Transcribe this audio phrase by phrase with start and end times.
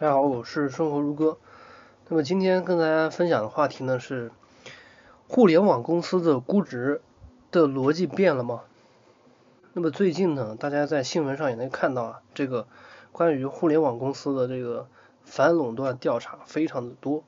[0.00, 1.36] 大家好，我是生活如歌。
[2.08, 4.32] 那么今天跟大家分享的话题呢是，
[5.28, 7.02] 互联网公司的估值
[7.50, 8.62] 的逻辑变了吗？
[9.74, 12.66] 那么最近呢，大家在新闻上也能看到啊，这个
[13.12, 14.88] 关于互联网公司的这个
[15.22, 17.22] 反垄断调查非常的多，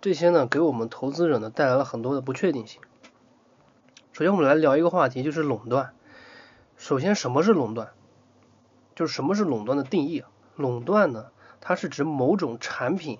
[0.00, 2.80] 这些呢给我们投资者呢带来了很多的不确定性。
[4.12, 5.92] 首先我们来聊一个话题，就是垄断。
[6.78, 7.90] 首先什么是垄断？
[8.94, 10.30] 就是什么是垄断的定义啊？
[10.56, 11.26] 垄断呢？
[11.62, 13.18] 它是指某种产品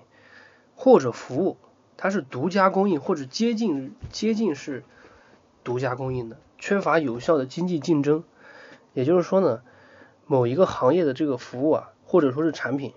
[0.75, 1.57] 或者服务，
[1.97, 4.83] 它是独家供应或者接近接近是
[5.63, 8.23] 独家供应的，缺乏有效的经济竞争。
[8.93, 9.63] 也就是说呢，
[10.27, 12.93] 某一个行业的这个服务啊，或者说是产品，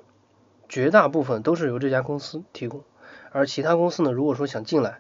[0.69, 2.83] 绝大部分都是由这家公司提供，
[3.31, 4.99] 而其他公司呢，如果说想进来，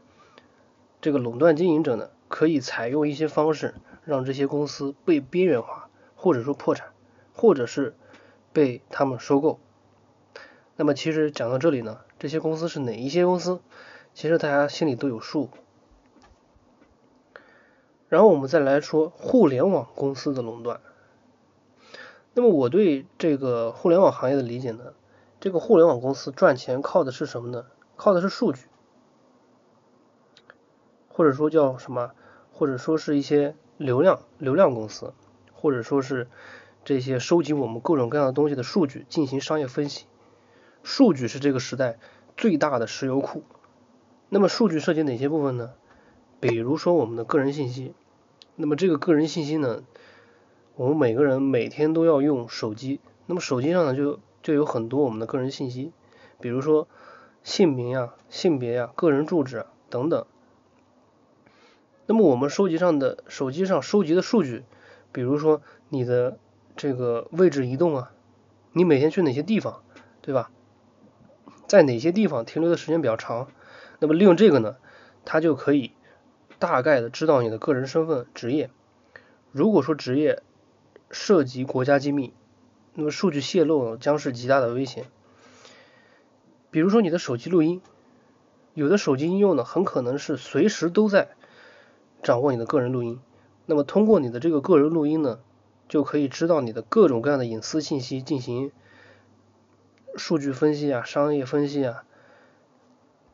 [1.01, 3.75] 这个垄断经营者呢，可以采用一些方式，
[4.05, 6.89] 让这些公司被边缘化，或者说破产，
[7.35, 7.97] 或者是
[8.53, 9.59] 被他们收购。
[10.77, 13.61] 那么其实讲到这里呢，这些公司是哪一些公司？
[14.15, 15.49] 其实大家心里都有数。
[18.09, 20.81] 然后我们再来说互联网公司的垄断。
[22.35, 24.93] 那么我对这个互联网行业的理解呢，
[25.41, 27.67] 这个互联网公司赚钱靠的是什么呢？
[27.97, 28.67] 靠的是数据，
[31.09, 32.13] 或者说叫什么？
[32.53, 35.15] 或者说是一些流量流量公司，
[35.53, 36.29] 或者说是
[36.85, 40.07] 这些收集我们各种各样的东西的数据进行商业分析。
[40.87, 41.99] 数据是这个时代
[42.37, 43.43] 最大的石油库。
[44.29, 45.73] 那么数据涉及哪些部分呢？
[46.39, 47.93] 比如说我们的个人信息。
[48.55, 49.83] 那么这个个人信息呢，
[50.77, 53.01] 我们每个人每天都要用手机。
[53.27, 55.91] 那么手机上呢就就有很多我们的个人信息，
[56.41, 56.87] 比如说
[57.43, 60.25] 姓名呀、性别呀、个人住址等等。
[62.07, 64.63] 那么我们收集上的手机上收集的数据，
[65.11, 66.39] 比如说你的
[66.77, 68.13] 这个位置移动啊，
[68.73, 69.83] 你每天去哪些地方，
[70.23, 70.53] 对吧？
[71.67, 73.49] 在哪些地方停留的时间比较长？
[73.99, 74.77] 那么利用这个呢，
[75.25, 75.93] 它就可以
[76.59, 78.71] 大概的知道你的个人身份、职业。
[79.53, 80.43] 如果说职业
[81.11, 82.33] 涉及国家机密，
[82.95, 85.07] 那么数据泄露将是极大的危险。
[86.71, 87.81] 比如说你的手机录音，
[88.75, 91.31] 有的手机应用呢，很可能是随时都在
[92.23, 93.19] 掌握你的个人录音。
[93.65, 95.41] 那么通过你的这个个人录音呢，
[95.89, 98.71] 就可以知道你的各种各样的隐私信息进行。
[100.17, 102.05] 数据分析啊，商业分析啊，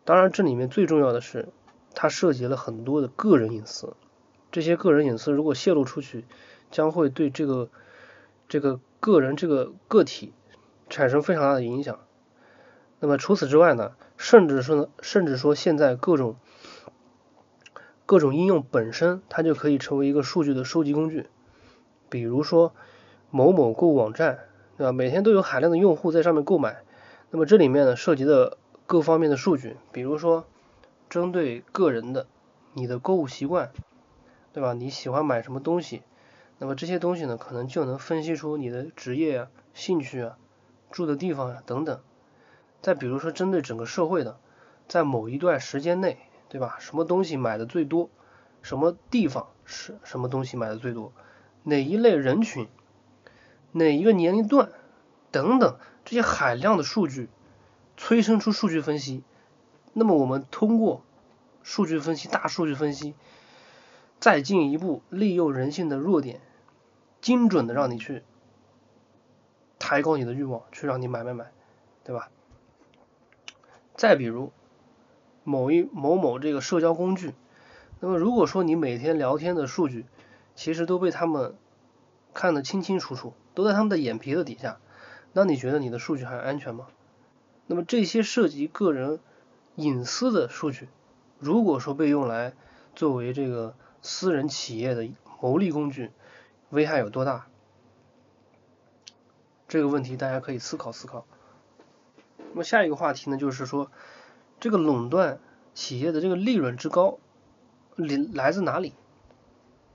[0.05, 1.49] 当然这里面最重要的是，
[1.95, 3.95] 它涉及了很多的个人隐私。
[4.51, 6.25] 这些个人隐私如果泄露出去，
[6.71, 7.71] 将会对这个
[8.49, 10.33] 这个个人这个个体
[10.91, 12.01] 产生非常大的影响。
[12.99, 16.37] 那么除此之外呢，甚至说甚至说现在各种
[18.07, 21.29] 各种应用本身，它就可以成为一个数据的收集工具。
[22.09, 22.75] 比如说
[23.31, 24.49] 某某购物网站。
[24.77, 24.93] 对吧？
[24.93, 26.83] 每天都有海量的用户在上面购买，
[27.31, 28.57] 那么这里面呢涉及的
[28.87, 30.45] 各方面的数据，比如说
[31.09, 32.27] 针对个人的
[32.75, 33.71] 你的购物习惯，
[34.53, 34.73] 对吧？
[34.73, 36.03] 你喜欢买什么东西？
[36.59, 40.39] 那么这些东西呢，可能就能分析出你的职业啊、兴趣啊、
[40.91, 42.01] 住的地方啊等等。
[42.81, 44.39] 再比如说针对整个社会的，
[44.89, 46.19] 在某一段时间内，
[46.49, 46.77] 对吧？
[46.79, 48.11] 什么东西买的最多？
[48.63, 51.13] 什么地方是什么东西买的最多？
[51.65, 52.69] 哪一类人群？
[53.73, 54.71] 哪一个年龄段
[55.31, 57.29] 等等这些海量的数据
[57.97, 59.23] 催生出数据分析，
[59.93, 61.03] 那么我们通过
[61.63, 63.15] 数据分析、大数据分析，
[64.21, 66.41] 再进一步利用人性的弱点，
[67.21, 68.23] 精准的让你去
[69.79, 71.53] 抬高你的欲望，去让你买买买，
[72.05, 72.31] 对吧？
[73.95, 74.53] 再比如
[75.45, 77.35] 某一某某这个社交工具，
[78.01, 80.07] 那么如果说你每天聊天的数据，
[80.55, 81.55] 其实都被他们
[82.35, 83.35] 看得清清楚楚。
[83.55, 84.79] 都在他们的眼皮子底下，
[85.33, 86.89] 那你觉得你的数据还安全吗？
[87.67, 89.21] 那么这些涉及个人
[89.77, 90.89] 隐私的数据，
[91.39, 92.55] 如果说被用来
[92.95, 95.09] 作为这个私人企业的
[95.41, 96.11] 牟利工具，
[96.71, 97.47] 危害有多大？
[99.69, 101.25] 这个问题大家可以思考思考。
[102.51, 103.91] 那么下一个话题呢，就是说
[104.61, 105.39] 这个垄断
[105.73, 107.19] 企业的这个利润之高，
[107.97, 108.93] 来来自哪里？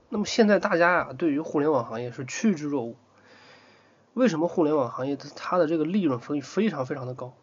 [0.08, 2.96] 那么现在大家啊，对于互联网行业是趋之若鹜。
[4.18, 7.34] 为什么互联网行业它它的这个利润非非常非常的高？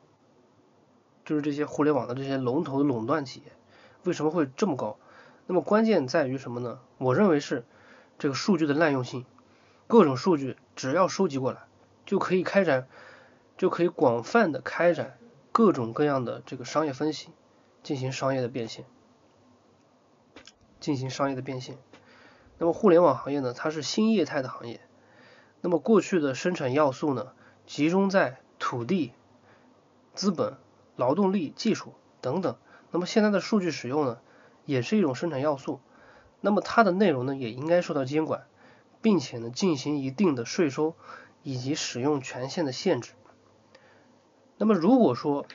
[1.23, 3.53] 就是这些互联网的这些龙头垄断企业
[4.03, 4.97] 为什么会这么高？
[5.47, 6.81] 那么关键在于什么呢？
[6.97, 7.63] 我认为是
[8.19, 9.25] 这个数据的滥用性，
[9.87, 11.61] 各种数据只要收集过来，
[12.05, 12.89] 就可以开展，
[13.57, 15.17] 就可以广泛的开展
[15.53, 17.29] 各种各样的这个商业分析，
[17.83, 18.83] 进行商业的变现，
[20.81, 21.77] 进行商业的变现。
[22.57, 24.81] 那么互联网行业呢，它是新业态的行业。
[25.65, 27.31] 那么过去的生产要素呢，
[27.65, 29.13] 集中在土地、
[30.13, 30.57] 资本、
[30.95, 32.55] 劳动力、技术等等。
[32.91, 34.19] 那么现在的数据使用呢，
[34.67, 35.79] 也是一种生产要素。
[36.39, 38.45] 那么它的内容呢，也应该受到监管，
[39.01, 40.93] 并且呢，进行一定的税收
[41.41, 43.13] 以及使用权限的限制。
[44.57, 45.47] 那么如果说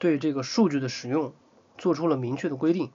[0.00, 1.32] 对这个数据的使用
[1.76, 2.90] 做出了明确的规定，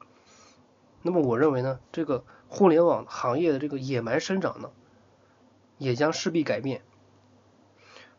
[1.04, 4.72] 那么我认为呢，这个互联网行业的这个野蛮生长呢，
[5.78, 6.82] 也将势必改变。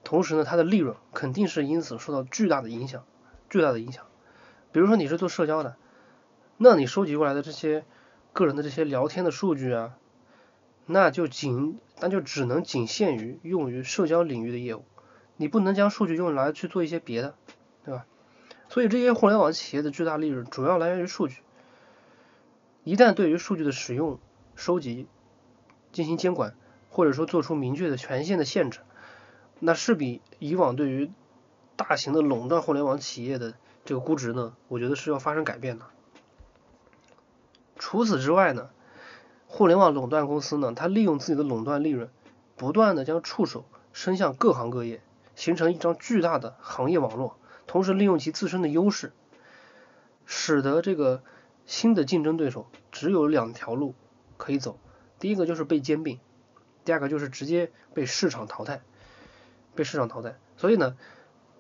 [0.02, 3.04] 同时呢，它的利润肯定是因此受到巨大的影响，
[3.48, 4.04] 巨大的影响。
[4.70, 5.76] 比如说你是做社交的，
[6.58, 7.84] 那你收集过来的这些
[8.32, 9.96] 个人的这些聊天的数据啊，
[10.86, 14.84] 那就仅那就只能仅限于用于社交领域的业务，
[15.36, 17.34] 你不能将数据用来去做一些别的，
[17.84, 18.04] 对吧？
[18.68, 21.36] 所以这些互联网企业的巨大利润主要来源于数据。
[22.82, 24.18] 一旦对于数据的使用、
[24.54, 25.06] 收集
[25.92, 26.56] 进行监管，
[26.94, 28.79] 或者说做出明确的权限的限制，
[29.58, 31.11] 那是比以往对于
[31.75, 33.55] 大型的垄断互联网企业的
[33.85, 35.87] 这个估值呢，我觉得是要发生改变的。
[37.76, 38.70] 除此之外呢，
[39.49, 42.08] 互联网垄断公司呢，它利用自己的垄断利润，
[42.55, 45.02] 不断的将触手伸向各行各业，
[45.35, 47.37] 形成一张巨大的行业网络，
[47.67, 49.12] 同时利用其自身的优势，
[50.25, 51.25] 使得这个。
[51.67, 53.94] 新的竞争对手只有两条路
[54.37, 54.79] 可以走，
[55.19, 56.20] 第一个就是被兼并，
[56.84, 58.82] 第二个就是直接被市场淘汰，
[59.75, 60.36] 被市场淘汰。
[60.56, 60.96] 所以呢，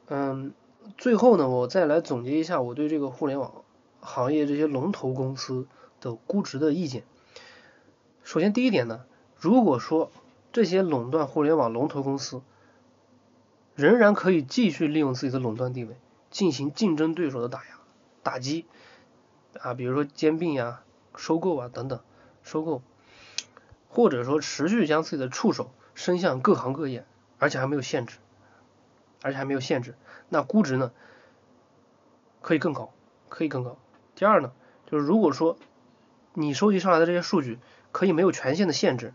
[0.06, 0.52] 嗯，
[0.98, 3.64] 最后呢，我再来总结一下我对这个互联网
[4.00, 5.66] 行业这些龙头公司
[6.00, 7.04] 的估值的意见。
[8.22, 9.04] 首先，第一点呢，
[9.36, 10.10] 如果说
[10.52, 12.42] 这些垄断互联网龙头公司
[13.74, 15.96] 仍然可以继续利用自己的垄断地位
[16.30, 17.78] 进行竞争对手的打压、
[18.22, 18.66] 打击。
[19.60, 20.82] 啊，比如说兼并呀、
[21.16, 22.00] 收购啊等等，
[22.42, 22.82] 收购，
[23.94, 27.06] 或者说持续将自己的触手伸向各行各业，
[27.38, 28.18] 而且还没有限制，
[29.22, 29.94] 而且还没有限制，
[30.28, 30.90] 那估值呢
[32.42, 32.92] 可以更高，
[33.28, 33.78] 可以更高。
[34.16, 34.50] 第二呢，
[34.90, 35.56] 就是如果说
[36.32, 37.60] 你收集上来的这些数据
[37.92, 39.14] 可以没有权限的限制，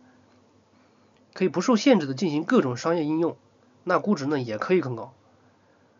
[1.33, 3.35] 可以不受限制的进行各种商业应用，
[3.83, 5.13] 那估值呢也可以更高。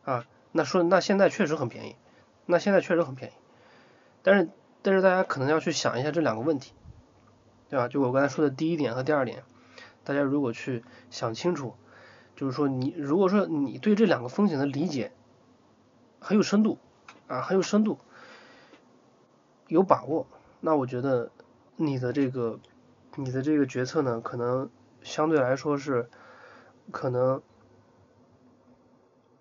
[0.06, 1.98] 啊，那说那现在确实很便宜，
[2.46, 3.34] 那现在确实很便宜。
[4.24, 4.50] 但是，
[4.82, 6.72] 但是大家可能要去想一下这两个问题，
[7.70, 7.88] 对吧？
[7.88, 9.44] 就我刚才说的第一点和第二点，
[10.04, 11.76] 大家如果去想清楚，
[12.36, 15.12] 就是说你如果说你对这两个风险的理解
[16.20, 16.80] 很有深度
[17.28, 18.00] 啊，很有深度，
[19.68, 20.26] 有把握，
[20.62, 21.32] 那我觉得
[21.76, 22.60] 你的这个
[23.16, 24.70] 你的这个决策呢，可能
[25.04, 26.10] 相对来说是
[26.92, 27.42] 可能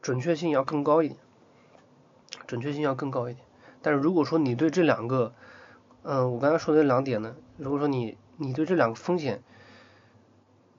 [0.03, 1.19] 准确性要更高一点，
[2.47, 3.47] 准确性要更高一点。
[3.81, 5.33] 但是如果说你对这两个，
[6.03, 9.43] 嗯，我刚才说的这两点呢，如果说你你对这两个风险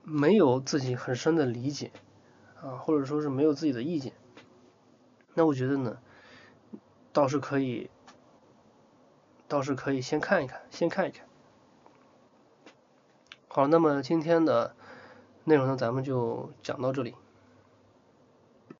[0.02, 1.92] 没有自己很深的理解
[2.60, 4.12] 啊，或者说是没有自己的意见，
[5.34, 5.98] 那我觉得呢，
[7.12, 7.90] 倒是可以，
[9.46, 11.26] 倒是可以先看一看，先看一看。
[13.48, 14.74] 好，那么今天的
[15.44, 17.14] 内容呢，咱们就讲到这里。